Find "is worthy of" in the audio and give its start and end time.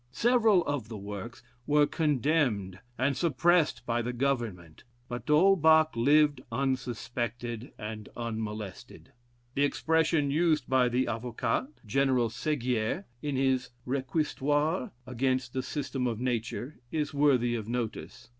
16.91-17.69